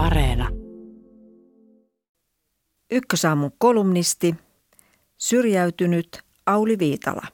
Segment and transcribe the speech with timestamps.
[0.00, 0.48] Areena.
[2.90, 4.34] Ykkösaamun kolumnisti,
[5.18, 7.26] syrjäytynyt Auli Viitala.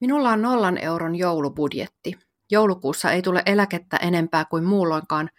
[0.00, 2.18] Minulla on nollan euron joulubudjetti.
[2.50, 5.30] Joulukuussa ei tule eläkettä enempää kuin muulloinkaan,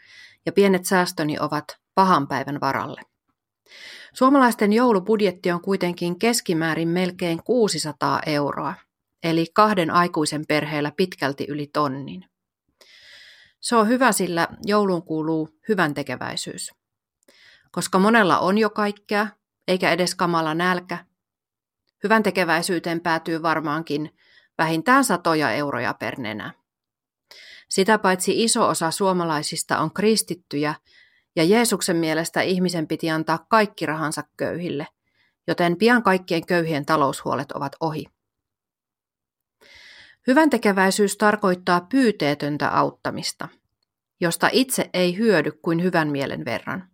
[0.45, 3.01] ja pienet säästöni ovat pahan päivän varalle.
[4.13, 8.73] Suomalaisten joulubudjetti on kuitenkin keskimäärin melkein 600 euroa,
[9.23, 12.25] eli kahden aikuisen perheellä pitkälti yli tonnin.
[13.59, 16.71] Se on hyvä, sillä jouluun kuuluu hyvän tekeväisyys.
[17.71, 19.27] Koska monella on jo kaikkea,
[19.67, 21.05] eikä edes kamala nälkä,
[22.03, 24.15] hyvän tekeväisyyteen päätyy varmaankin
[24.57, 26.53] vähintään satoja euroja per nenä.
[27.69, 30.75] Sitä paitsi iso osa suomalaisista on kristittyjä,
[31.35, 34.87] ja Jeesuksen mielestä ihmisen piti antaa kaikki rahansa köyhille,
[35.47, 38.05] joten pian kaikkien köyhien taloushuolet ovat ohi.
[40.27, 43.47] Hyvän tekeväisyys tarkoittaa pyyteetöntä auttamista,
[44.21, 46.89] josta itse ei hyödy kuin hyvän mielen verran.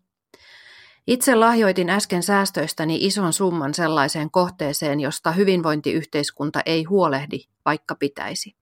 [1.07, 8.55] Itse lahjoitin äsken säästöistäni ison summan sellaiseen kohteeseen, josta hyvinvointiyhteiskunta ei huolehdi, vaikka pitäisi.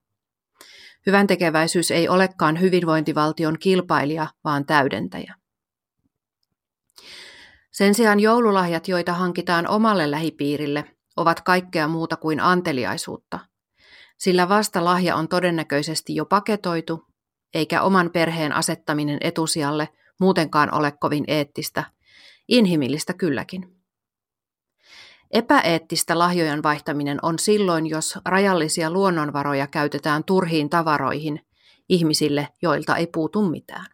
[1.06, 5.34] Hyvän tekeväisyys ei olekaan hyvinvointivaltion kilpailija, vaan täydentäjä.
[7.70, 10.84] Sen sijaan joululahjat, joita hankitaan omalle lähipiirille,
[11.16, 13.38] ovat kaikkea muuta kuin anteliaisuutta,
[14.16, 17.06] sillä vasta lahja on todennäköisesti jo paketoitu,
[17.54, 19.88] eikä oman perheen asettaminen etusijalle
[20.20, 21.84] muutenkaan ole kovin eettistä,
[22.48, 23.74] inhimillistä kylläkin.
[25.30, 31.40] Epäeettistä lahjojen vaihtaminen on silloin, jos rajallisia luonnonvaroja käytetään turhiin tavaroihin
[31.88, 33.86] ihmisille, joilta ei puutu mitään.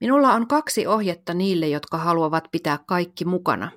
[0.00, 3.70] Minulla on kaksi ohjetta niille, jotka haluavat pitää kaikki mukana,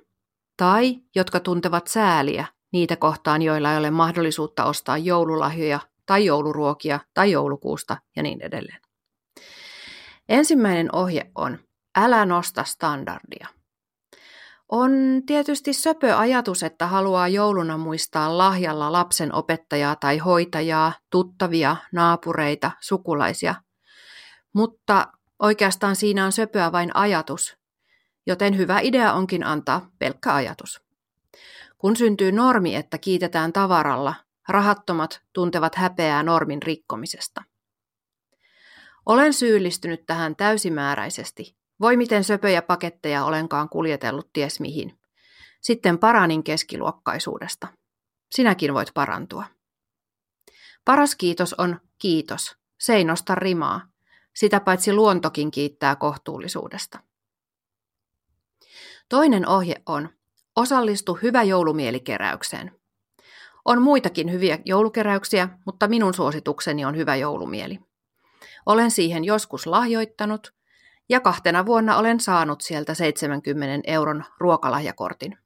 [0.57, 7.31] tai jotka tuntevat sääliä niitä kohtaan, joilla ei ole mahdollisuutta ostaa joululahjoja tai jouluruokia tai
[7.31, 8.79] joulukuusta ja niin edelleen.
[10.29, 11.59] Ensimmäinen ohje on,
[11.97, 13.47] älä nosta standardia.
[14.69, 14.91] On
[15.25, 23.55] tietysti söpö ajatus, että haluaa jouluna muistaa lahjalla lapsen opettajaa tai hoitajaa, tuttavia, naapureita, sukulaisia.
[24.53, 25.07] Mutta
[25.39, 27.57] oikeastaan siinä on söpöä vain ajatus,
[28.27, 30.84] joten hyvä idea onkin antaa pelkkä ajatus.
[31.85, 34.13] Kun syntyy normi, että kiitetään tavaralla,
[34.47, 37.43] rahattomat tuntevat häpeää normin rikkomisesta.
[39.05, 44.99] Olen syyllistynyt tähän täysimääräisesti, voi miten söpöjä paketteja olenkaan kuljetellut ties mihin.
[45.61, 47.67] Sitten paranin keskiluokkaisuudesta.
[48.31, 49.45] Sinäkin voit parantua.
[50.85, 52.57] Paras kiitos on kiitos.
[52.79, 53.87] Se ei nosta rimaa.
[54.35, 56.99] Sitä paitsi luontokin kiittää kohtuullisuudesta.
[59.09, 60.09] Toinen ohje on,
[60.55, 62.71] osallistu hyvä joulumielikkeräykseen.
[63.65, 67.79] On muitakin hyviä joulukeräyksiä, mutta minun suositukseni on hyvä joulumieli.
[68.65, 70.53] Olen siihen joskus lahjoittanut
[71.09, 75.37] ja kahtena vuonna olen saanut sieltä 70 euron ruokalahjakortin.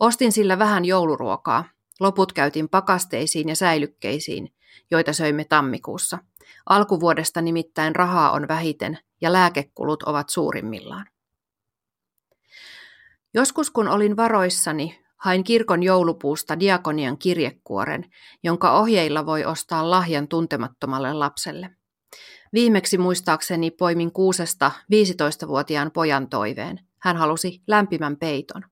[0.00, 1.64] Ostin sillä vähän jouluruokaa.
[2.00, 4.54] Loput käytin pakasteisiin ja säilykkeisiin,
[4.90, 6.18] joita söimme tammikuussa.
[6.66, 11.11] Alkuvuodesta nimittäin rahaa on vähiten ja lääkekulut ovat suurimmillaan.
[13.34, 18.10] Joskus kun olin varoissani, hain kirkon joulupuusta diakonian kirjekuoren,
[18.42, 21.70] jonka ohjeilla voi ostaa lahjan tuntemattomalle lapselle.
[22.52, 26.80] Viimeksi muistaakseni poimin kuusesta 15-vuotiaan pojan toiveen.
[26.98, 28.64] Hän halusi lämpimän peiton.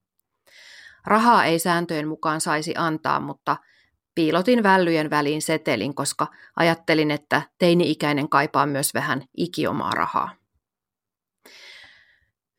[1.06, 3.56] Rahaa ei sääntöjen mukaan saisi antaa, mutta
[4.14, 10.39] piilotin vällyjen väliin setelin, koska ajattelin, että teini-ikäinen kaipaa myös vähän ikiomaa rahaa.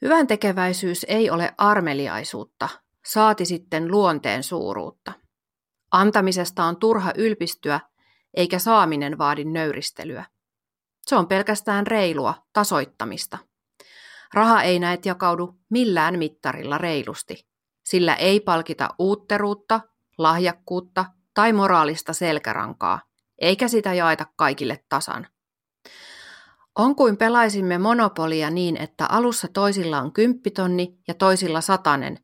[0.01, 2.69] Hyvän tekeväisyys ei ole armeliaisuutta,
[3.05, 5.13] saati sitten luonteen suuruutta.
[5.91, 7.79] Antamisesta on turha ylpistyä,
[8.33, 10.25] eikä saaminen vaadi nöyristelyä.
[11.07, 13.37] Se on pelkästään reilua, tasoittamista.
[14.33, 17.47] Raha ei näet jakaudu millään mittarilla reilusti.
[17.83, 19.81] Sillä ei palkita uutteruutta,
[20.17, 23.01] lahjakkuutta tai moraalista selkärankaa,
[23.41, 25.27] eikä sitä jaeta kaikille tasan.
[26.75, 32.17] On kuin pelaisimme monopolia niin, että alussa toisilla on kymppitonni ja toisilla satanen,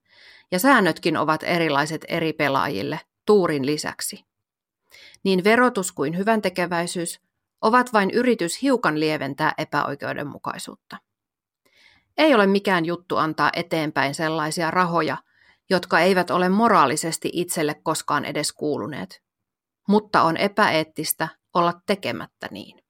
[0.51, 4.25] ja säännötkin ovat erilaiset eri pelaajille, tuurin lisäksi.
[5.23, 7.21] Niin verotus kuin hyvän tekeväisyys
[7.61, 10.97] ovat vain yritys hiukan lieventää epäoikeudenmukaisuutta.
[12.17, 15.17] Ei ole mikään juttu antaa eteenpäin sellaisia rahoja,
[15.69, 19.21] jotka eivät ole moraalisesti itselle koskaan edes kuuluneet.
[19.88, 22.87] Mutta on epäeettistä olla tekemättä niin.